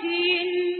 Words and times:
King 0.00 0.71